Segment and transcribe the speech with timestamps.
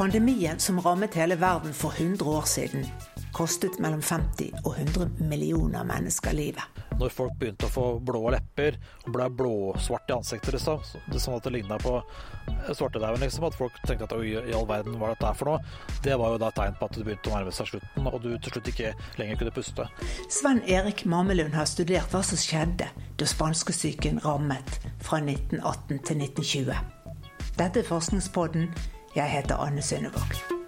[0.00, 2.86] Pandemien som rammet hele verden for 100 år siden,
[3.32, 6.79] kostet mellom 50 og 100 millioner mennesker livet.
[7.00, 8.76] Når folk begynte å få blå lepper
[9.06, 10.82] og ble blåsvart i ansiktet, liksom,
[11.16, 11.96] sånn at det ligna på
[12.76, 15.64] svartedauden, liksom, at folk tenkte at oi, i all verden, hva er dette for noe?
[16.04, 18.20] Det var jo da et tegn på at det begynte å nærme seg slutten, og
[18.24, 19.88] du til slutt ikke lenger kunne puste.
[20.28, 26.80] Sven Erik Mamelund har studert hva som skjedde da spanskesyken rammet fra 1918 til 1920.
[27.60, 28.70] Dette er Forskningspodden.
[29.16, 30.59] Jeg heter Anne Synnevåg.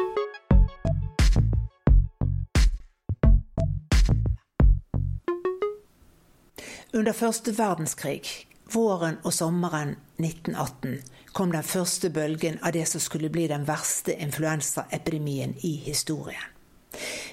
[6.94, 8.26] Under første verdenskrig,
[8.68, 10.98] våren og sommeren 1918,
[11.32, 16.50] kom den første bølgen av det som skulle bli den verste influensaepidemien i historien.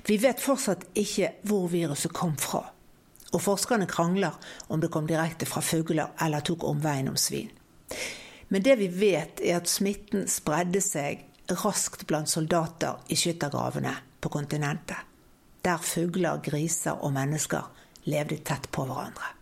[0.07, 2.61] Vi vet fortsatt ikke hvor viruset kom fra,
[3.33, 4.37] og forskerne krangler
[4.71, 7.51] om det kom direkte fra fugler eller tok omveien om svin.
[8.47, 11.25] Men det vi vet, er at smitten spredde seg
[11.65, 13.91] raskt blant soldater i skyttergravene
[14.23, 15.03] på kontinentet,
[15.67, 17.67] der fugler, griser og mennesker
[18.07, 19.35] levde tett på hverandre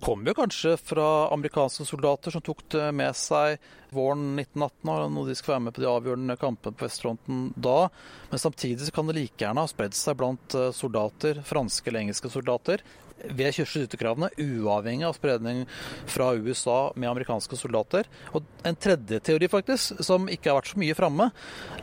[0.00, 3.60] kom jo kanskje fra amerikanske soldater som tok det med seg
[3.94, 7.88] våren 1918, og når de skal være med på de avgjørende kampene på vestfronten da.
[8.32, 12.32] Men samtidig kan det like gjerne ha spredd seg blant eh, soldater, franske eller engelske
[12.32, 12.84] soldater,
[13.24, 15.62] ved skyttergravene, uavhengig av spredning
[16.10, 18.08] fra USA med amerikanske soldater.
[18.34, 21.30] Og en tredje teori, faktisk, som ikke har vært så mye framme,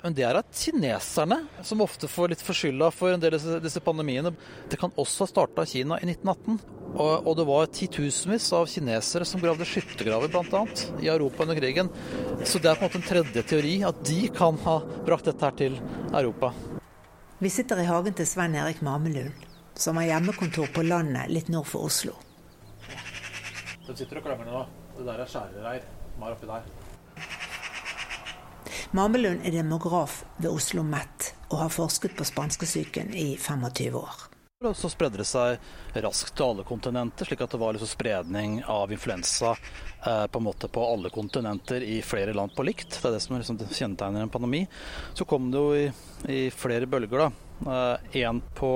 [0.04, 3.64] men det er at kineserne, som ofte får litt for skylda for en del av
[3.64, 4.36] disse pandemiene,
[4.70, 6.81] det kan også ha starta Kina i 1918.
[6.92, 10.64] Og, og, det var titusenvis av kinesere som gravde skyttergraver bl.a.
[11.00, 11.92] i Europa under krigen.
[12.44, 15.48] Så det er på en måte en tredje teori, at de kan ha brakt dette
[15.48, 15.80] her til
[16.12, 16.52] Europa.
[17.42, 19.48] Vi sitter i hagen til Svein Erik Mamelund
[19.82, 22.14] som har hjemmekontor på landet litt nord for Oslo.
[23.88, 24.64] De sitter og klemmer nå.
[24.98, 26.68] Det der er skjærereir som er oppi der.
[28.92, 34.31] Mamelund er demograf ved Oslo OsloMet og har forsket på spanskesyken i 25 år.
[34.62, 35.58] Og så spredde det seg
[36.06, 40.46] raskt til alle kontinenter, slik at det var liksom spredning av influensa eh, på en
[40.46, 42.94] måte på alle kontinenter i flere land på likt.
[42.94, 44.68] Det er det som liksom kjennetegner en pandemi.
[45.18, 45.88] Så kom det jo i,
[46.30, 47.26] i flere bølger.
[47.26, 47.80] da.
[48.14, 48.72] Én eh, på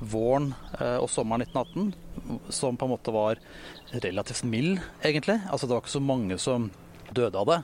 [0.00, 3.44] våren eh, og sommeren 1918, som på en måte var
[3.92, 5.36] relativt mild, egentlig.
[5.52, 6.70] Altså det var ikke så mange som
[7.12, 7.60] døde av det.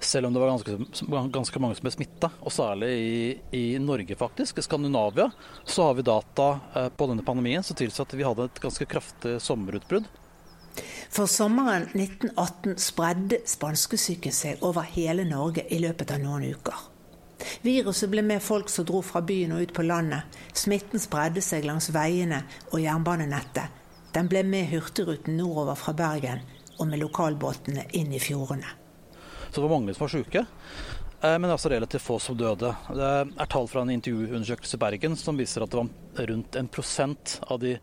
[0.00, 0.76] Selv om det var ganske,
[1.30, 3.16] ganske mange som ble smitta, og særlig i,
[3.52, 4.62] i, Norge, faktisk.
[4.64, 5.28] Skandinavia
[5.64, 8.86] så har vi data eh, på denne pandemien som tilsier at vi hadde et ganske
[8.88, 10.08] kraftig sommerutbrudd.
[11.10, 16.86] For sommeren 1918 spredde spanskesyken seg over hele Norge i løpet av noen uker.
[17.64, 20.40] Viruset ble med folk som dro fra byen og ut på landet.
[20.56, 23.76] Smitten spredde seg langs veiene og jernbanenettet.
[24.14, 26.40] Den ble med Hurtigruten nordover fra Bergen
[26.78, 28.79] og med lokalbåtene inn i fjordene.
[29.50, 30.44] Så det var mange som var syke,
[31.22, 32.70] eh, men altså relativt få som døde.
[32.94, 33.06] Det
[33.42, 37.40] er tall fra en intervjuundersøkelse i Bergen som viser at det var rundt en prosent
[37.50, 37.78] av de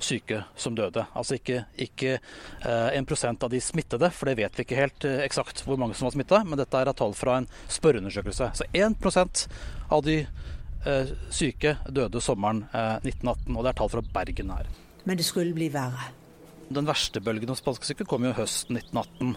[0.00, 1.04] syke som døde.
[1.12, 5.04] Altså ikke, ikke eh, en prosent av de smittede, for det vet vi ikke helt
[5.04, 8.48] eh, eksakt hvor mange som var smitta, men dette er tall fra en spørreundersøkelse.
[8.56, 9.44] Så 1%
[9.92, 10.22] av de
[11.28, 14.70] syke døde sommeren 1918, og det er tall fra Bergen her.
[15.04, 16.08] Men det skulle bli verre?
[16.70, 19.32] Den verste bølgen av spanskesyke kom jo høsten 1918.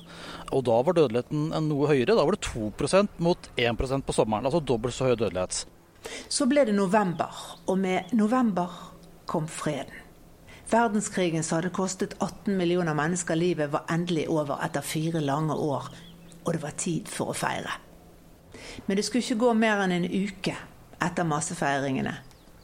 [0.54, 2.14] Og da var dødeligheten noe høyere.
[2.14, 4.46] Da var det 2% mot 1% på sommeren.
[4.46, 5.64] Altså dobbelt så høy dødelighet.
[6.30, 7.32] Så ble det november,
[7.66, 8.70] og med november
[9.26, 9.96] kom freden.
[10.70, 15.90] Verdenskrigen som hadde kostet 18 millioner mennesker livet, var endelig over etter fire lange år,
[16.44, 17.80] og det var tid for å feire.
[18.86, 20.56] Men det skulle ikke gå mer enn en uke
[21.04, 22.16] etter massefeiringene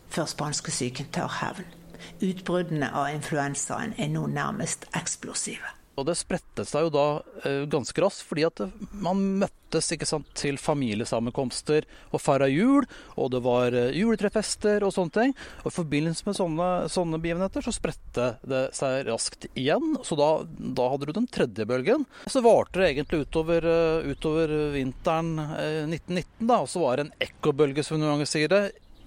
[0.10, 1.79] før spanskesyken tar hevn.
[2.26, 5.76] Utbruddene av influensaen er nå nærmest eksplosive.
[6.00, 7.06] Og det spredte seg jo da
[7.44, 8.62] eh, ganske raskt, fordi at
[9.04, 12.88] man møttes ikke sant, til familiesammenkomster og feira jul,
[13.20, 15.36] og det var eh, juletrefester og sånne ting.
[15.66, 19.98] Og i forbindelse med sånne, sånne begivenheter så spredte det seg raskt igjen.
[20.08, 22.08] Så da, da hadde du den tredje bølgen.
[22.32, 27.18] Så varte det egentlig utover, uh, utover vinteren 1919, da, og så var det en
[27.28, 28.64] ekkobølge, som noen ganger sier det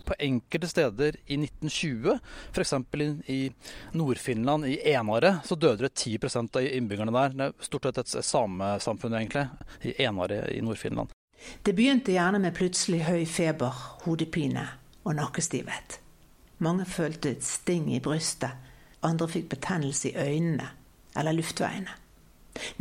[0.07, 2.19] på enkelte steder i 1920,
[2.53, 2.75] f.eks.
[3.27, 3.41] i,
[3.93, 7.35] Nord-Finland, i Enare, så døde det 10% av innbyggerne der.
[7.37, 9.47] Det er stort sett et samesamfunn, egentlig,
[9.83, 11.15] i Enare i Nord-Finland.
[11.63, 14.67] Det begynte gjerne med plutselig høy feber, hodepine
[15.03, 15.99] og nakkestivhet.
[16.63, 18.55] Mange følte et sting i brystet,
[19.03, 20.69] andre fikk betennelse i øynene
[21.19, 21.99] eller luftveiene.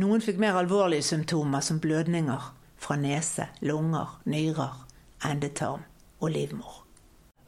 [0.03, 2.51] Noen fikk mer alvorlige symptomer som blødninger
[2.81, 4.77] fra nese, lunger, nyrer,
[5.25, 5.85] endetarm
[6.19, 6.80] og livmor.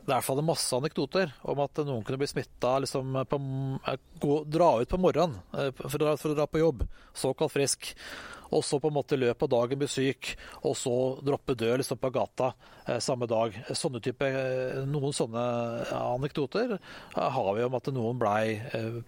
[0.04, 3.16] Det er i hvert fall masse anekdoter om at noen kunne bli smitta liksom,
[4.52, 5.38] dra ut på morgenen
[5.80, 6.84] for å, for å dra på jobb,
[7.16, 7.94] såkalt frisk
[8.54, 10.34] og så på en måte i løpet av dagen bli syk,
[10.64, 10.96] og så
[11.26, 12.52] droppe død liksom på gata
[12.86, 13.56] eh, samme dag.
[13.74, 15.44] Sånne type, eh, noen sånne
[15.98, 18.44] anekdoter eh, har vi om at noen blei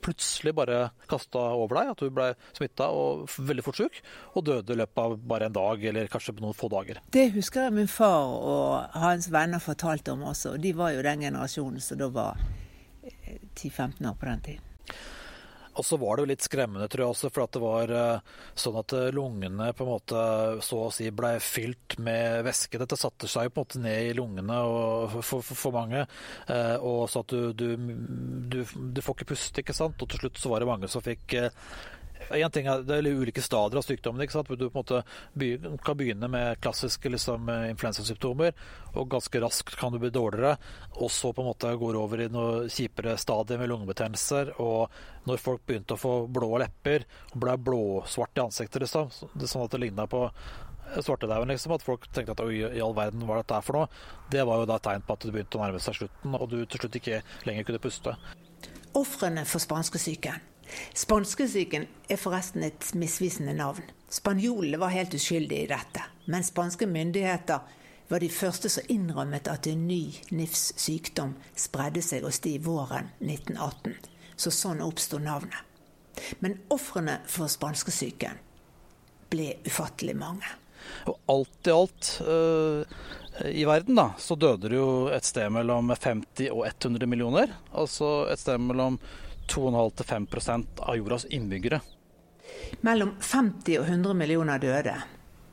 [0.04, 4.02] plutselig bare kasta over deg, at du blei smitta og veldig fort syk,
[4.34, 7.02] og døde i løpet av bare en dag, eller kanskje på noen få dager.
[7.14, 10.56] Det husker jeg min far og hans venner fortalte om også.
[10.56, 12.40] og De var jo den generasjonen som da var
[13.56, 14.72] 10-15 eh, år på den tiden.
[15.75, 18.33] Og så var det jo litt skremmende, tror jeg også, for at det var eh,
[18.57, 20.25] sånn at eh, lungene på en måte
[20.66, 22.80] så å si ble fylt med væske.
[22.81, 24.60] Dette satte seg på en måte ned i lungene
[25.18, 26.06] for, for, for mange.
[26.51, 30.00] Eh, og så at du, du, du, du, får ikke puste, ikke sant.
[30.00, 31.38] Og til slutt så var det mange som fikk
[32.30, 34.22] en ting er, Det er ulike stadier av sykdommen.
[34.22, 34.48] ikke sant?
[34.48, 35.04] Du på en måte
[35.83, 38.54] kan begynne med klassiske liksom, influensasymptomer,
[38.95, 40.57] og ganske raskt kan du bli dårligere.
[41.01, 44.56] Og så på en måte går over i noe kjipere stadier med lungebetennelser.
[44.60, 44.89] Og
[45.25, 49.75] når folk begynte å få blå lepper og ble blåsvart i ansiktet, liksom, sånn at
[49.75, 50.30] det ligna på
[51.01, 54.04] svartedauden, liksom, at folk tenkte at oi, i all verden, hva er dette for noe?
[54.31, 56.60] Det var jo da tegn på at det begynte å nærme seg slutten, og du
[56.63, 58.16] til slutt ikke lenger kunne puste.
[58.95, 60.44] Ofrene for spanskesyken
[60.95, 63.83] Spanskesyken er forresten et misvisende navn.
[64.10, 67.60] Spanjolene var helt uskyldige i dette, men spanske myndigheter
[68.07, 70.01] var de første som innrømmet at en ny
[70.31, 73.95] NIFs sykdom spredde seg hos de våren 1918.
[74.38, 75.57] Så sånn oppsto navnet.
[76.39, 78.38] Men ofrene for spanskesyken
[79.31, 80.48] ble ufattelig mange.
[81.10, 82.98] Og alt i alt øh,
[83.51, 87.56] i verden da, så døde det jo et sted mellom 50 og 100 millioner.
[87.74, 89.00] Altså et sted mellom
[89.48, 91.82] 2,5-5 av jordas innbyggere.
[92.82, 94.96] Mellom 50 og 100 millioner døde.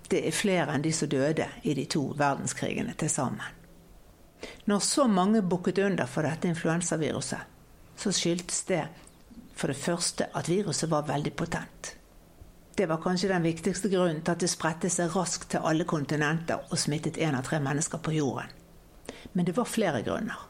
[0.08, 3.58] Det er flere enn de som døde i de to verdenskrigene til sammen.
[4.66, 7.40] Når så mange bukket under for dette influensaviruset,
[7.96, 8.84] så skyldtes det
[9.54, 11.94] for det første at viruset var veldig potent.
[12.74, 16.64] Det var kanskje den viktigste grunnen til at det spredte seg raskt til alle kontinenter
[16.70, 18.48] og smittet én av tre mennesker på jorden.
[19.32, 20.40] Men det var flere grunner.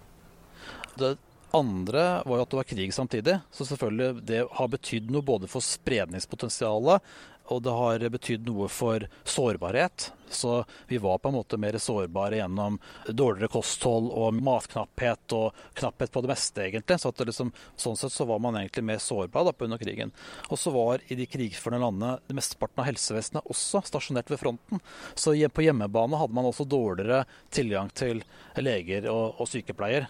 [0.99, 1.17] Det
[1.57, 3.37] andre var jo at det var krig samtidig.
[3.53, 7.13] Så selvfølgelig det har betydd noe både for spredningspotensialet
[7.53, 10.11] og det har betydd noe for sårbarhet.
[10.33, 12.79] Så vi var på en måte mer sårbare gjennom
[13.09, 16.97] dårligere kosthold og matknapphet og knapphet på det meste, egentlig.
[17.03, 20.15] Så liksom, sånn sett så var man egentlig mer sårbar da, under krigen.
[20.49, 24.81] Og så var i de krigførende landene det mesteparten av helsevesenet også stasjonert ved fronten.
[25.15, 28.25] Så på hjemmebane hadde man også dårligere tilgang til
[28.57, 30.09] leger og, og sykepleier.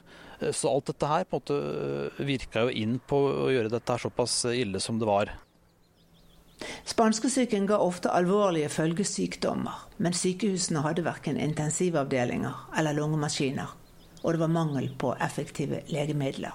[0.50, 4.02] Så alt dette her på en måte virka jo inn på å gjøre dette her
[4.02, 5.30] såpass ille som det var.
[6.86, 13.72] Spanskesyken ga ofte alvorlige følgesykdommer, men sykehusene hadde verken intensivavdelinger eller lungemaskiner,
[14.22, 16.54] og det var mangel på effektive legemidler.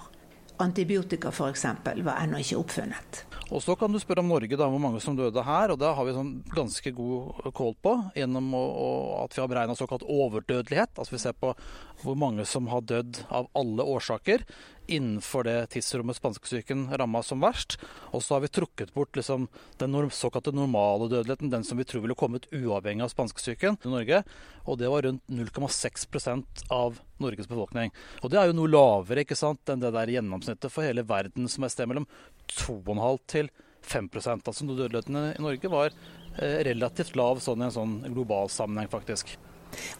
[0.58, 1.64] Antibiotika f.eks.
[2.04, 3.24] var ennå ikke oppfunnet.
[3.48, 5.70] Og Så kan du spørre om Norge, da, hvor mange som døde her.
[5.72, 8.88] og Det har vi sånn ganske god kål på gjennom å, å,
[9.22, 10.98] at vi har beregna såkalt overdødelighet.
[10.98, 11.54] Altså Vi ser på
[12.02, 14.44] hvor mange som har dødd av alle årsaker
[14.88, 17.76] innenfor det tidsrommet spanskesyken ramma som verst.
[18.16, 19.46] Og så har vi trukket bort liksom,
[19.78, 24.22] den såkalte normale dødeligheten, den som vi tror ville kommet uavhengig av spanskesyken i Norge.
[24.64, 27.92] Og det var rundt 0,6% av Norges befolkning.
[28.22, 31.48] Og det er jo noe lavere ikke sant, enn det der gjennomsnittet for hele verden,
[31.48, 32.08] som er et sted mellom
[32.56, 33.50] 2,5 til
[33.88, 38.90] 5% Altså dødeligheten i Norge var eh, relativt lav sånn i en sånn global sammenheng,
[38.92, 39.36] faktisk.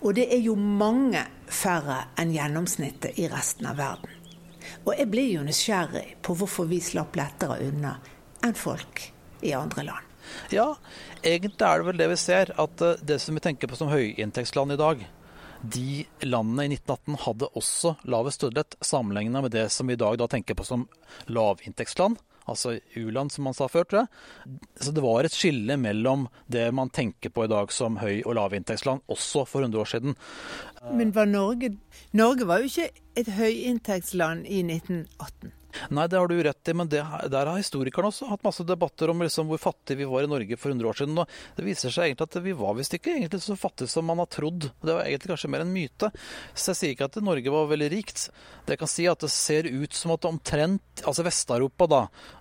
[0.00, 4.17] Og det er jo mange færre enn gjennomsnittet i resten av verden.
[4.84, 7.96] Og jeg blir jo nysgjerrig på hvorfor vi slapp lettere unna
[8.46, 9.08] enn folk
[9.44, 10.04] i andre land.
[10.52, 10.74] Ja,
[11.22, 12.52] egentlig er det vel det vi ser.
[12.60, 15.04] At eh, det som vi tenker på som høyinntektsland i dag,
[15.62, 20.18] de landene i 1918 hadde også lavest dødelighet sammenlignet med det som vi i dag
[20.20, 20.86] da tenker på som
[21.26, 24.58] lavinntektsland altså u-land, som man sa før, tror jeg.
[24.80, 28.36] Så det var et skille mellom det man tenker på i dag som høy- og
[28.38, 30.16] lavinntektsland, også for 100 år siden.
[30.94, 31.76] Men var Norge
[32.16, 35.52] Norge var jo ikke et høyinntektsland i 1918.
[35.94, 37.00] Nei, det har du rett i, men det,
[37.32, 40.58] der har historikerne også hatt masse debatter om liksom hvor fattige vi var i Norge
[40.60, 41.18] for 100 år siden.
[41.22, 44.22] og Det viser seg egentlig at vi var visst ikke egentlig så fattige som man
[44.22, 44.70] har trodd.
[44.82, 46.10] Det var egentlig kanskje mer en myte.
[46.54, 48.28] Så jeg sier ikke at Norge var veldig rikt.
[48.66, 52.00] Det jeg kan si at det ser ut som at omtrent Altså Vest-Europa, da.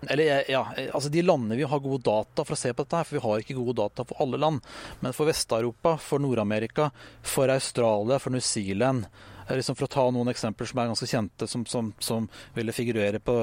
[0.10, 3.06] Eller ja, altså de landene vi har gode data for å se på dette her,
[3.06, 4.66] for vi har ikke gode data for alle land.
[5.04, 6.90] Men for Vest-Europa, for Nord-Amerika,
[7.22, 9.06] for Australia, for New Zealand
[9.56, 13.20] liksom For å ta noen eksempler som er ganske kjente, som, som, som ville figurere
[13.24, 13.36] på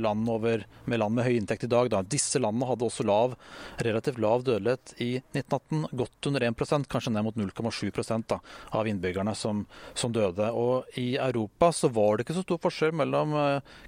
[0.00, 1.90] land over, med land med høy inntekt i dag.
[1.92, 2.02] Da.
[2.02, 3.36] Disse landene hadde også lav,
[3.84, 5.86] relativt lav dødelighet i 1918.
[6.02, 8.40] Godt under 1 kanskje ned mot 0,7
[8.76, 10.50] av innbyggerne som, som, døde.
[10.50, 13.36] Og i Europa så var det ikke så stor forskjell mellom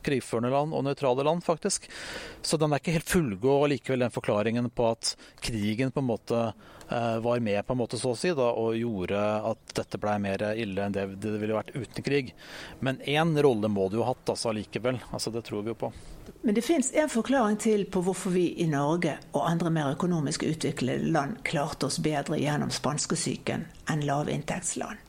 [0.06, 1.88] krigførende land og nøytrale land, faktisk.
[2.42, 6.42] Så den er ikke helt fullgod likevel den forklaringen på at krigen på en måte
[6.48, 6.54] Eh,
[6.88, 9.18] var med på en måte så å si, da, og gjorde
[9.50, 12.32] at dette ble mer ille enn det det ville vært uten krig.
[12.80, 15.00] Men én rolle må det jo ha hatt altså, likevel.
[15.10, 15.92] Altså, det tror vi jo på.
[16.42, 20.44] Men det fins en forklaring til på hvorfor vi i Norge og andre mer økonomisk
[20.48, 25.04] utviklede land klarte oss bedre gjennom spanskesyken enn lavinntektsland.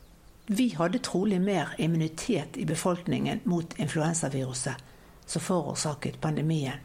[0.49, 4.85] Vi hadde trolig mer immunitet i befolkningen mot influensaviruset
[5.29, 6.79] som forårsaket pandemien,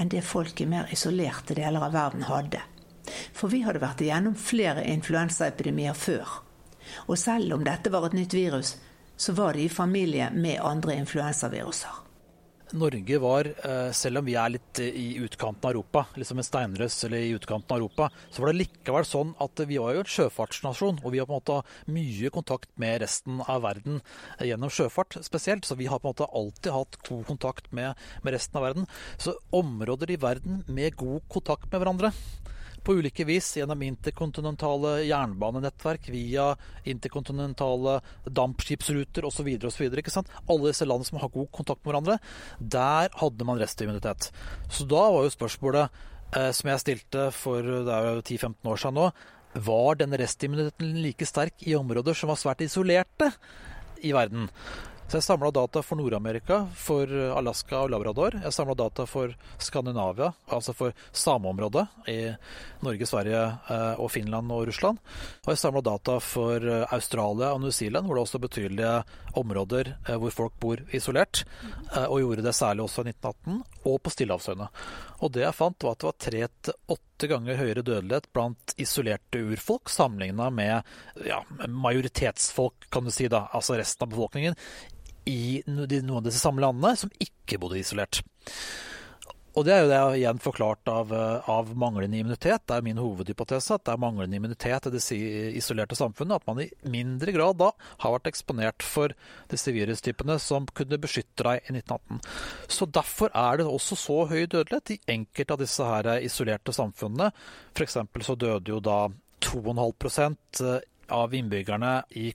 [0.00, 2.62] enn det folk i mer isolerte deler av verden hadde.
[3.34, 6.38] For vi hadde vært igjennom flere influensaepidemier før.
[7.08, 8.76] Og selv om dette var et nytt virus,
[9.16, 12.02] så var det i familie med andre influensaviruser.
[12.72, 17.04] Norge var, eh, selv om vi er litt i utkanten av Europa, liksom en steinrøs
[17.04, 20.08] eller i utkanten av Europa, så var det likevel sånn at vi var jo en
[20.08, 21.02] sjøfartsnasjon.
[21.04, 24.00] Og vi har på en måte mye kontakt med resten av verden
[24.40, 25.68] gjennom sjøfart spesielt.
[25.68, 27.94] Så vi har på en måte alltid hatt god kontakt med,
[28.24, 28.88] med resten av verden.
[29.18, 32.12] Så områder i verden med god kontakt med hverandre
[32.84, 36.52] på ulike vis gjennom interkontinentale jernbanenettverk, via
[36.88, 39.50] interkontinentale dampskipsruter osv.
[39.68, 39.84] osv.
[39.88, 42.18] Alle disse landene som har god kontakt med hverandre,
[42.58, 44.30] der hadde man restimmunitet.
[44.70, 46.02] Så da var jo spørsmålet
[46.36, 49.10] eh, som jeg stilte for det er jo 10-15 år siden nå,
[49.52, 53.28] var denne restimmuniteten like sterk i områder som var svært isolerte
[54.02, 54.48] i verden?
[55.08, 58.38] Så jeg samla data for Nord-Amerika, for Alaska og Labrador.
[58.40, 62.18] Jeg samla data for Skandinavia, altså for sameområdet i
[62.82, 64.98] Norge, Sverige eh, og Finland og Russland.
[65.44, 68.94] Og jeg samla data for eh, Australia og New Zealand, hvor det også er betydelige
[69.38, 71.44] områder eh, hvor folk bor isolert.
[72.08, 74.68] Og gjorde det særlig også i 1918, og på Stillehavsøyene.
[75.22, 78.74] Og det jeg fant, var at det var tre til åtte ganger høyere dødelighet blant
[78.82, 84.58] isolerte urfolk sammenligna med ja, majoritetsfolk, kan du si, da, altså resten av befolkningen,
[85.28, 88.22] i noen av disse samme landene som ikke bodde isolert.
[89.52, 92.64] Og det er jo det jeg igjen forklart av, eh, av, manglende immunitet.
[92.66, 95.02] Det er min hovedhypotese at det er manglende immunitet i det
[95.60, 96.40] isolerte samfunnet.
[96.40, 97.72] At man i mindre grad da
[98.04, 99.12] har vært eksponert for
[99.52, 102.22] disse virustypene som kunne beskytte deg i 1918.
[102.72, 107.32] Så derfor er det også så høy dødelighet i enkelte av disse her isolerte samfunnene.
[107.76, 108.00] F.eks.
[108.24, 109.02] så døde jo da
[109.44, 110.80] 2,5 eh,
[111.12, 112.30] av innbyggerne i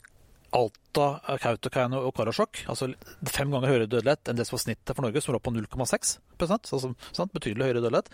[0.55, 1.07] Alta,
[1.43, 2.63] Kautokeino og Karasjok.
[2.71, 2.91] Altså
[3.27, 6.71] fem ganger høyere dødelighet enn det som var snittet for Norge, som lå på 0,6%
[6.77, 7.27] altså.
[7.33, 8.11] Betydelig høyere dødelighet.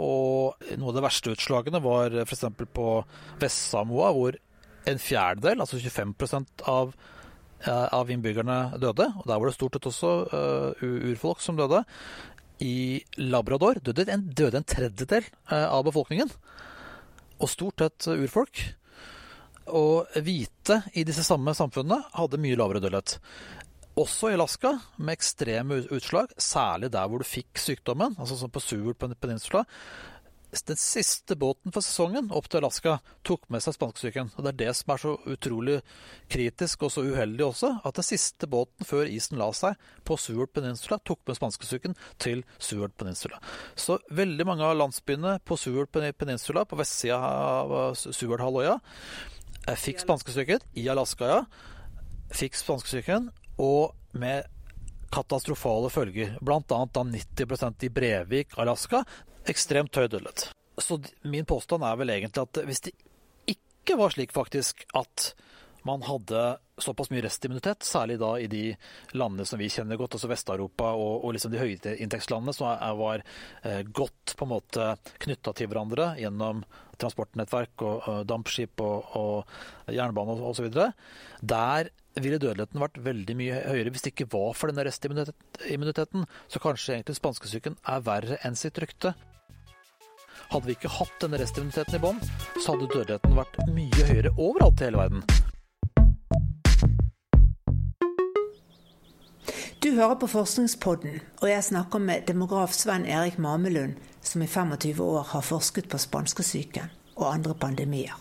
[0.00, 2.46] Og noe av de verste utslagene var f.eks.
[2.72, 2.88] på
[3.42, 4.38] Vest-Samoa, hvor
[4.88, 6.14] en fjerdedel, altså 25
[6.70, 6.94] av,
[7.66, 9.10] eh, av innbyggerne døde.
[9.18, 11.84] Og der var det stort sett også uh, urfolk som døde.
[12.64, 16.32] I Labrador døde en, døde en tredjedel uh, av befolkningen.
[17.40, 18.62] Og stort sett urfolk.
[19.76, 23.18] Og hvite i disse samme samfunnene hadde mye lavere dødelighet.
[24.00, 28.62] Også i Alaska, med ekstreme utslag, særlig der hvor du fikk sykdommen, altså som på
[28.62, 29.64] Seward Peninsula.
[30.50, 32.96] Den siste båten for sesongen opp til Alaska
[33.26, 34.32] tok med seg spanskesyken.
[34.34, 35.76] Og det er det som er så utrolig
[36.32, 40.50] kritisk og så uheldig også, at den siste båten før isen la seg på Seward
[40.56, 43.38] Peninsula, tok med spanskesyken til Seward Peninsula.
[43.78, 48.80] Så veldig mange av landsbyene på Seward Peninsula, på vestsida av Seward-halvøya,
[49.70, 51.42] jeg fikk spanskesyken i Alaska, ja.
[52.34, 53.28] Fikk spanskesyken,
[53.60, 54.48] og med
[55.10, 56.36] katastrofale følger.
[56.40, 59.04] Blant annet da 90% i Brevik, Alaska.
[59.50, 60.50] Ekstremt høy dødelighet.
[60.80, 62.94] Så min påstand er vel egentlig at hvis det
[63.50, 65.32] ikke var slik faktisk at
[65.82, 68.62] man hadde såpass mye restimmunitet, særlig da i de
[69.16, 73.24] landene som vi kjenner godt, altså Vest-Europa og, og liksom de høyinntektslandene, som var
[73.64, 74.90] eh, godt på en måte
[75.24, 76.62] knytta til hverandre gjennom
[77.00, 80.68] transportnettverk og, dampskip og, og jernbane osv.
[81.40, 81.90] Der
[82.20, 86.26] ville dødeligheten vært veldig mye høyere hvis det ikke var for denne restimmuniteten.
[86.50, 89.14] Så kanskje egentlig spanskesyken er verre enn sitt rykte.
[90.50, 92.18] Hadde vi ikke hatt denne restimmuniteten i bånn,
[92.58, 95.39] så hadde dødeligheten vært mye høyere overalt i hele verden.
[99.82, 105.00] Du hører på Forskningspodden, og jeg snakker med demograf Sven Erik Mamelund, som i 25
[105.00, 108.18] år har forsket på spanskesyken og andre pandemier.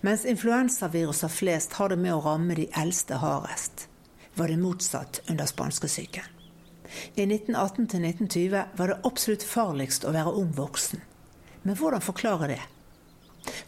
[0.00, 3.86] Mens influensaviruser flest har det med å ramme de eldste hardest,
[4.34, 6.26] var det motsatt under spanskesyken.
[7.14, 11.06] I 1918 til 1920 var det absolutt farligst å være ung voksen.
[11.62, 12.62] Men hvordan forklare det?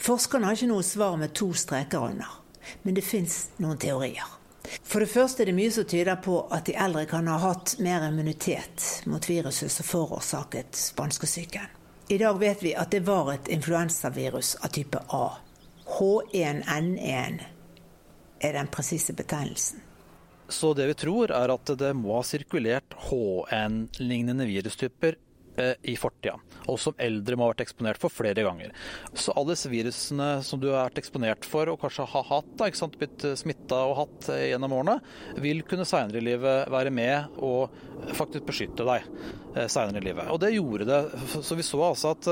[0.02, 2.40] Forskerne har ikke noe svar med to streker under,
[2.82, 4.40] men det fins noen teorier.
[4.64, 7.76] For det første er det mye som tyder på at de eldre kan ha hatt
[7.84, 11.72] mer immunitet mot viruset som forårsaket spanskesyken.
[12.08, 15.26] I dag vet vi at det var et influensavirus av type A.
[15.84, 17.42] H1N1
[18.44, 19.80] er den presise betegnelsen.
[20.48, 25.16] Så det vi tror, er at det må ha sirkulert HN-lignende virustyper
[25.54, 26.34] i fortida,
[26.66, 28.72] og som eldre må ha vært eksponert for flere ganger.
[29.14, 32.68] Så alle disse virusene som du har vært eksponert for og kanskje har hatt, da,
[32.68, 34.98] ikke sant, blitt smitta og hatt eh, gjennom årene,
[35.44, 37.74] vil kunne seinere i livet være med og
[38.14, 39.06] faktisk beskytte deg
[39.54, 40.30] eh, seinere i livet.
[40.34, 41.00] Og det gjorde det.
[41.46, 42.28] Så vi så altså at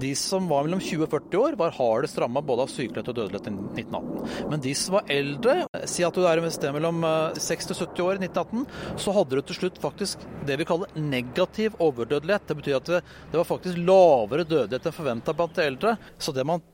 [0.00, 3.18] de som var mellom 20 og 40 år, var hardest ramma både av sykelighet og
[3.20, 4.48] dødelighet i 1918.
[4.52, 5.56] Men de som var eldre,
[5.90, 7.02] si at du er et sted mellom
[7.38, 8.66] 60 og 70 år i 1918,
[9.04, 12.47] så hadde du til slutt faktisk det vi kaller negativ overdødelighet.
[12.48, 13.02] Det betyr at det,
[13.32, 15.94] det var faktisk lavere dødelighet enn forventa blant de eldre.
[16.18, 16.64] Så det man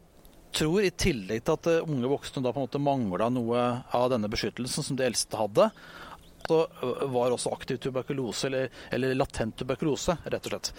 [0.54, 4.30] tror, i tillegg til at unge voksne da på en måte mangla noe av denne
[4.30, 5.70] beskyttelsen som de eldste hadde,
[6.48, 6.68] så
[7.08, 10.70] var også aktiv tuberkulose, eller, eller, latent tuberkulose, rett og slett,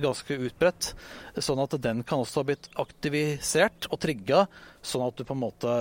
[0.00, 0.90] ganske utbredt.
[1.44, 4.46] Sånn at den kan også ha blitt aktivisert og trigga,
[4.84, 5.74] sånn at du på en måte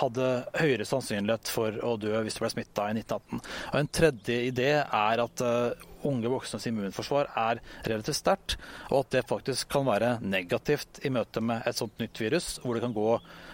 [0.00, 3.42] hadde høyere sannsynlighet for å dø hvis du ble smitta i 1918.
[3.72, 5.44] Og En tredje idé er at
[6.04, 8.56] unge voksnes immunforsvar er relativt sterkt,
[8.90, 12.76] og at det faktisk kan være negativt i møte med et sånt nytt virus, hvor
[12.76, 13.08] det kan gå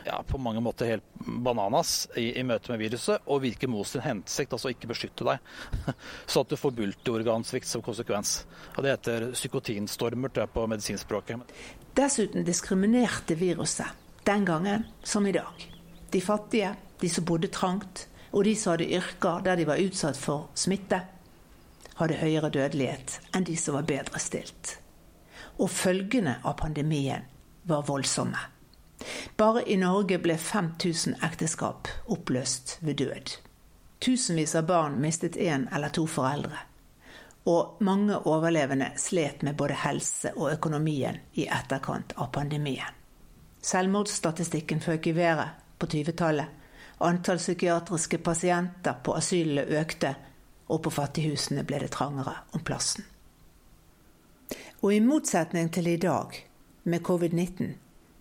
[0.07, 1.07] ja, på mange måter helt
[1.45, 5.53] bananas i, i møte med viruset og virke mot sin hensikt, altså ikke beskytte deg.
[6.31, 8.45] Så at du får multiorgansvikt som konsekvens.
[8.77, 11.57] Og Det heter psykotinstormer tror jeg, på medisinspråket.
[11.97, 15.67] Dessuten diskriminerte viruset den gangen som i dag.
[16.11, 20.19] De fattige, de som bodde trangt, og de som hadde yrker der de var utsatt
[20.19, 21.01] for smitte
[22.01, 24.79] hadde høyere dødelighet enn de som var bedre stilt.
[25.61, 27.27] Og følgene av pandemien
[27.69, 28.41] var voldsomme.
[29.37, 33.37] Bare i Norge ble 5000 ekteskap oppløst ved død.
[34.01, 36.67] Tusenvis av barn mistet én eller to foreldre.
[37.49, 42.97] Og mange overlevende slet med både helse og økonomien i etterkant av pandemien.
[43.65, 46.47] Selvmordsstatistikken føk i været på 20-tallet.
[47.01, 50.15] Antall psykiatriske pasienter på asylene økte
[50.71, 53.05] og på fattighusene ble det trangere om plassen.
[54.81, 56.37] Og i motsetning til i dag,
[56.89, 57.75] med covid-19,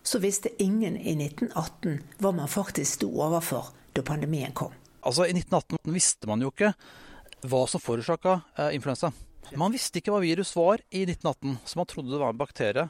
[0.04, 4.74] så visste ingen i 1918 hva man faktisk sto overfor da pandemien kom.
[5.00, 6.74] Altså I 1918 visste man jo ikke
[7.48, 9.14] hva som forårsaka eh, influensa.
[9.58, 12.90] Man visste ikke hva virus var i 1918, så man trodde det var en bakterie.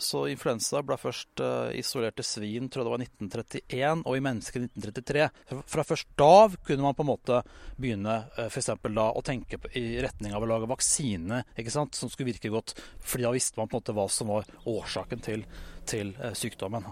[0.00, 4.22] Så influensa ble først uh, isolert til svin, tror jeg det var 1931, og i
[4.24, 5.26] mennesker 1933.
[5.68, 7.42] Fra først da kunne man på en måte
[7.76, 12.08] begynne uh, for da å tenke i retning av å lage vaksine ikke sant, som
[12.08, 12.74] skulle virke godt.
[13.04, 15.44] fordi da visste man på en måte hva som var årsaken til,
[15.84, 16.88] til uh, sykdommen.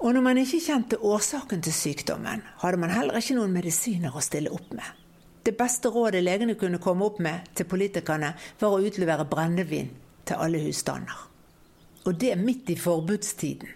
[0.00, 4.24] Og når man ikke kjente årsaken til sykdommen, hadde man heller ikke noen medisiner å
[4.24, 4.88] stille opp med.
[5.44, 9.92] Det beste rådet legene kunne komme opp med til politikerne, var å utlevere brennevin
[10.24, 11.29] til alle husstander
[12.06, 13.68] og det midt i forbudstiden.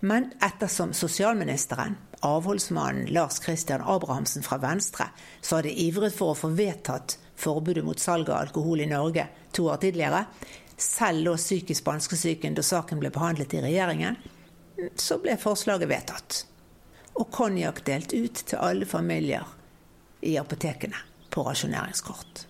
[0.00, 6.50] Men ettersom sosialministeren, avholdsmannen Lars Christian Abrahamsen fra Venstre, så hadde ivret for å få
[6.58, 10.24] vedtatt forbudet mot salg av alkohol i Norge to år tidligere,
[10.78, 14.18] selv lå psykisk spanskesyken da saken ble behandlet i regjeringen,
[14.94, 16.42] så ble forslaget vedtatt.
[17.18, 19.46] Og konjakk delt ut til alle familier
[20.22, 20.98] i apotekene
[21.34, 22.44] på rasjoneringskort.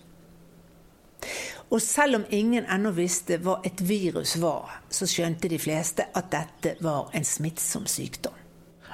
[1.69, 6.31] Og selv om ingen ennå visste hva et virus var, så skjønte de fleste at
[6.33, 8.33] dette var en smittsom sykdom.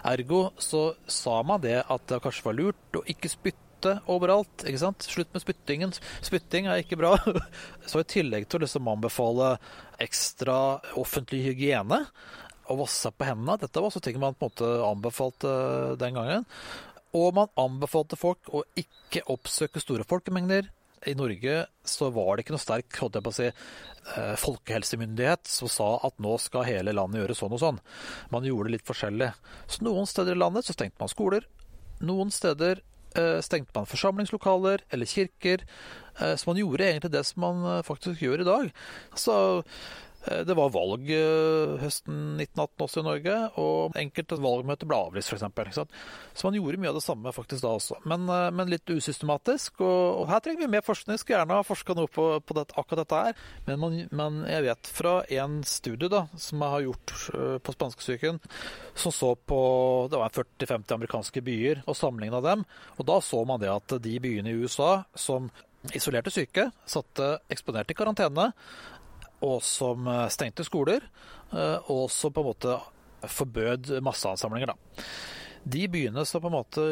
[0.05, 4.65] Ergo så sa man det at det kanskje var lurt å ikke spytte overalt.
[4.67, 5.07] ikke sant?
[5.07, 5.93] Slutt med spyttingen.
[6.25, 7.15] Spytting er ikke bra.
[7.89, 9.55] Så i tillegg til å liksom anbefale
[10.01, 12.01] ekstra offentlig hygiene
[12.65, 15.51] og vasse på hendene Dette var også ting man på en måte anbefalte
[16.01, 16.47] den gangen.
[17.15, 20.71] Og man anbefalte folk å ikke oppsøke store folkemengder
[21.05, 25.49] i Norge så var det ikke noe sterk holdt jeg på å si, eh, folkehelsemyndighet
[25.49, 27.79] som sa at nå skal hele landet gjøre sånn og sånn.
[28.33, 29.31] Man gjorde det litt forskjellig.
[29.67, 31.47] Så noen steder i landet så stengte man skoler.
[32.05, 32.81] Noen steder
[33.15, 35.65] eh, stengte man forsamlingslokaler eller kirker.
[36.19, 38.73] Eh, så man gjorde egentlig det som man faktisk gjør i dag.
[39.15, 39.37] Så
[40.47, 45.83] det var valg eh, høsten 1918 også i Norge, og enkelte valgmøter ble avlyst f.eks.
[46.33, 49.83] Så man gjorde mye av det samme faktisk da også, men, eh, men litt usystematisk.
[49.85, 51.19] Og, og, her trenger vi mer forskning.
[51.21, 53.43] Skulle gjerne ha forska noe på, på dette, akkurat dette her.
[53.67, 57.15] Men, man, men, jeg vet fra en studie da, som jeg har gjort
[57.65, 58.41] på spanskesyken,
[58.97, 59.61] som så på
[60.11, 62.65] det var 40-50 amerikanske byer, og sammenligna dem.
[62.97, 65.51] Og da så man det at de byene i USA som
[65.93, 68.49] isolerte syke, satte eksponert i karantene,
[69.43, 71.05] og som eh, stengte skoler,
[71.51, 72.77] eh, og som på en måte
[73.35, 74.75] forbød masseansamlinger.
[75.65, 76.83] De byene som på en måte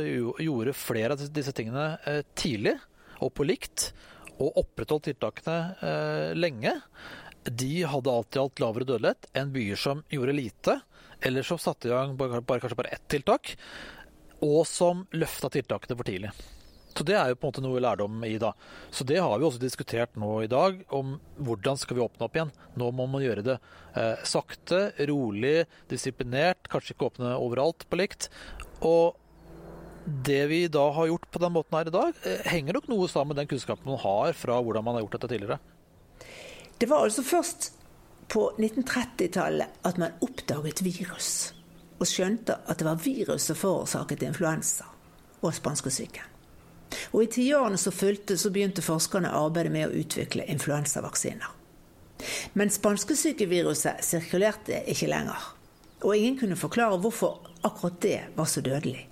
[0.41, 2.77] gjorde flere av disse tingene eh, tidlig
[3.21, 3.91] og på likt,
[4.41, 6.71] og opprettholdt tiltakene lenge,
[7.45, 10.75] de hadde alt i alt lavere dødelighet enn byer som gjorde lite,
[11.21, 13.53] eller som satte i gang bare, kanskje bare ett tiltak,
[14.43, 16.34] og som løfta tiltakene for tidlig.
[16.93, 18.38] Så Det er jo på en måte noe lærdom i.
[18.38, 18.53] da.
[18.91, 22.36] Så Det har vi også diskutert nå i dag, om hvordan skal vi åpne opp
[22.36, 22.53] igjen.
[22.77, 23.58] Nå må man gjøre det
[23.95, 28.29] eh, sakte, rolig, disiplinert, kanskje ikke åpne overalt på likt.
[28.82, 29.17] Og
[30.06, 33.08] det vi da har gjort på den måten her i dag, eh, henger nok noe
[33.08, 35.60] sammen med den kunnskapen man har fra hvordan man har gjort dette tidligere.
[36.77, 37.71] Det var altså først
[38.29, 41.53] på 1930-tallet at man oppdaget virus.
[42.01, 44.89] Og skjønte at det var virus som forårsaket influensa
[45.43, 46.32] og spanskesyken.
[47.12, 51.60] Og i tiårene som fulgte, så begynte forskerne arbeidet med å utvikle influensavaksiner.
[52.53, 55.49] Men spanskesykeviruset sirkulerte ikke lenger.
[56.03, 59.08] Og ingen kunne forklare hvorfor akkurat det var så dødelig.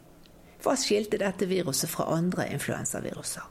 [0.61, 3.47] Hva skilte dette viruset fra andre influensaviruser?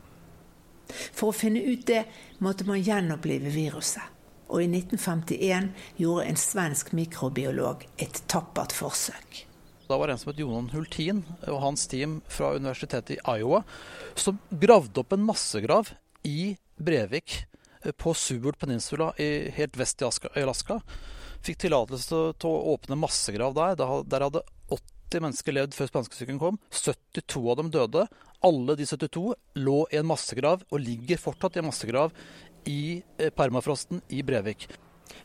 [0.90, 2.04] For å finne ut det
[2.42, 4.04] måtte man gjenopplive viruset.
[4.50, 9.44] Og i 1951 gjorde en svensk mikrobiolog et tappert forsøk.
[9.90, 13.64] Da var det en som het Jonan Hultin og hans team fra universitetet i Iowa
[14.14, 15.90] som gravde opp en massegrav
[16.22, 17.40] i Brevik
[17.82, 20.06] eh, på Seward Peninsula i, helt vest i
[20.38, 20.78] Alaska.
[21.42, 23.74] Fikk tillatelse til å åpne massegrav der.
[24.06, 26.60] Der hadde 80 mennesker levd før spanskesyken kom.
[26.70, 28.06] 72 av dem døde.
[28.46, 32.14] Alle de 72 lå i en massegrav, og ligger fortsatt i en massegrav
[32.70, 32.82] i
[33.18, 34.68] eh, permafrosten i Brevik.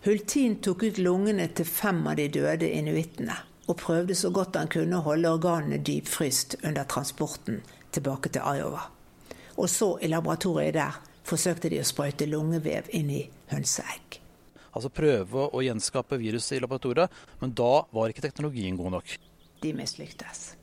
[0.08, 4.72] Hultin tok ut lungene til fem av de døde inuittene, og prøvde så godt han
[4.72, 8.88] kunne å holde organene dypfryst under transporten tilbake til Iowa.
[9.58, 14.20] Og så, i laboratoriet der, forsøkte de å sprøyte lungevev inn i hønseegg.
[14.76, 19.16] Altså prøve å gjenskape viruset i laboratoriet, men da var ikke teknologien god nok
[19.66, 20.56] de mislyktes.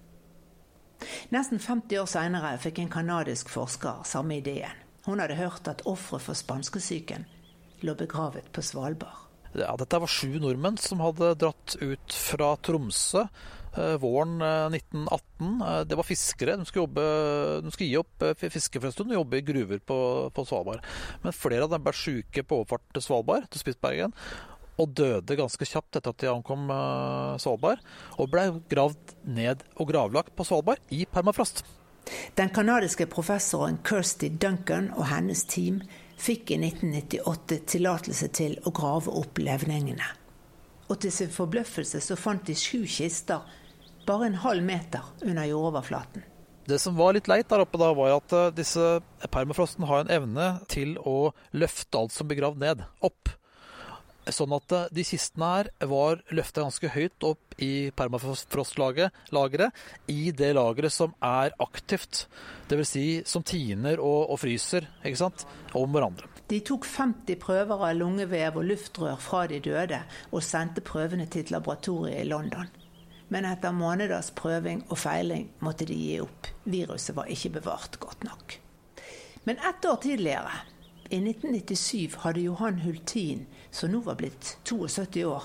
[1.35, 4.79] Nesten 50 år seinere fikk en canadisk forsker samme ideen.
[5.07, 7.27] Hun hadde hørt at ofre for spanskesyken
[7.83, 9.32] lå begravet på Svalbard.
[9.53, 15.11] Ja, dette var sju nordmenn som hadde dratt ut fra Tromsø eh, våren 1918.
[15.11, 16.55] Eh, eh, det var fiskere.
[16.57, 17.05] De skulle, jobbe,
[17.67, 19.99] de skulle gi opp fiske for en stund og jobbe i gruver på,
[20.33, 20.89] på Svalbard.
[21.25, 24.17] Men flere av dem ble syke på overfart til Svalbard, til Spitsbergen
[24.81, 26.73] og døde ganske kjapt etter at de ankom
[27.43, 27.85] Svalbard.
[28.17, 31.61] Og ble gravd ned og gravlagt på Svalbard i permafrost.
[32.41, 35.83] Den canadiske professoren Kirsty Duncan og hennes team
[36.23, 40.07] fikk i 1998 tillatelse til å grave opp levningene.
[40.91, 43.43] Og til sin forbløffelse så fant de sju kister
[44.07, 46.27] bare en halv meter under jordoverflaten.
[46.67, 49.01] Det som var litt leit der oppe da, var at eh, disse
[49.35, 53.33] permafrosten har en evne til å løfte alt som blir gravd ned, opp.
[54.31, 59.73] Sånn at eh, de kistene her var løfta ganske høyt opp i permafrostlageret,
[60.13, 62.27] i det lageret som er aktivt.
[62.71, 62.93] Dvs.
[62.93, 65.47] Si som tiner og, og fryser ikke sant?
[65.75, 66.29] om hverandre.
[66.53, 71.47] De tok 50 prøver av lungevev og luftrør fra de døde, og sendte prøvene til
[71.47, 72.69] et laboratorium i London.
[73.33, 76.51] Men etter måneders prøving og feiling måtte de gi opp.
[76.69, 78.59] Viruset var ikke bevart godt nok.
[79.49, 80.53] Men ett år tidligere
[81.13, 85.43] i 1997 hadde Johan Hultin, som nå var blitt 72 år,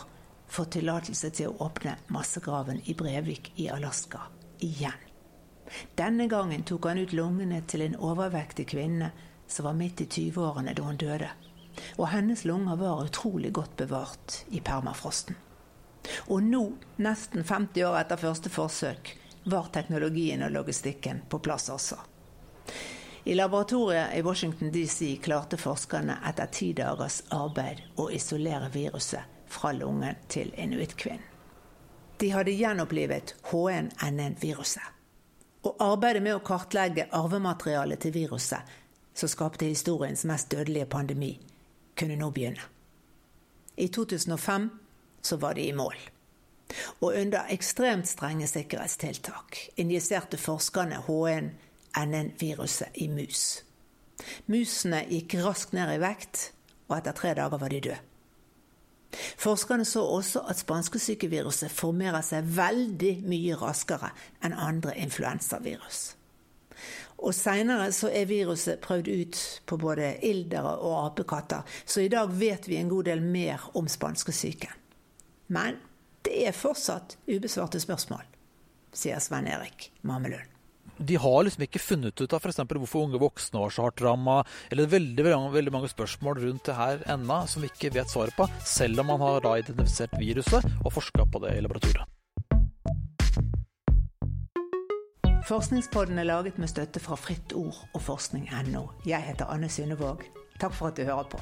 [0.47, 4.21] fått tillatelse til å åpne massegraven i Brevik i Alaska
[4.63, 4.95] igjen.
[5.99, 9.11] Denne gangen tok han ut lungene til en overvektig kvinne
[9.47, 11.33] som var midt i 20-årene da hun døde.
[11.99, 15.35] Og hennes lunger var utrolig godt bevart i permafrosten.
[16.31, 16.63] Og nå,
[17.03, 19.17] nesten 50 år etter første forsøk,
[19.51, 21.99] var teknologien og logistikken på plass også.
[23.27, 29.73] I laboratoriet i Washington DC klarte forskerne etter ti dagers arbeid å isolere viruset fra
[29.75, 31.25] lungen til inuittkvinnen.
[32.23, 34.95] De hadde gjenopplivet H1N1-viruset.
[35.67, 38.63] Og arbeidet med å kartlegge arvematerialet til viruset,
[39.11, 41.33] som skapte historiens mest dødelige pandemi,
[41.99, 42.63] kunne nå begynne.
[43.75, 44.71] I 2005
[45.19, 45.99] så var de i mål.
[47.03, 51.57] Og under ekstremt strenge sikkerhetstiltak injiserte forskerne H1
[51.97, 53.63] NN-viruset i mus.
[54.45, 56.51] Musene gikk raskt ned i vekt,
[56.87, 58.03] og etter tre dager var de døde.
[59.39, 64.11] Forskerne så også at spanskesykeviruset formerer seg veldig mye raskere
[64.43, 66.01] enn andre influensavirus.
[67.17, 72.67] Og Seinere er viruset prøvd ut på både ildere og apekatter, så i dag vet
[72.69, 74.75] vi en god del mer om spanskesyken.
[75.47, 75.79] Men
[76.27, 78.27] det er fortsatt ubesvarte spørsmål,
[78.93, 80.56] sier Sven Erik Mamelund
[80.97, 82.61] de har liksom ikke funnet ut av f.eks.
[82.65, 87.03] hvorfor unge voksne var så hardt ramma, eller veldig, veldig, mange spørsmål rundt det her
[87.13, 90.93] ennå som vi ikke vet svaret på, selv om man har da identifisert viruset og
[90.93, 92.05] forska på det i laboratoriet.
[95.47, 98.83] Forskningspodden er laget med støtte fra Fritt Ord og forskning.no.
[99.07, 100.27] Jeg heter Anne Synnevåg.
[100.59, 101.39] Takk for at du hører på.